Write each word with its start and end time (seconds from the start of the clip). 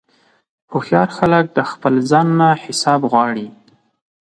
هوښیار 0.71 1.09
خلک 1.17 1.45
د 1.57 1.59
خپل 1.71 1.93
ځان 2.09 2.27
نه 2.39 2.47
حساب 2.63 3.01
غواړي. 3.11 3.47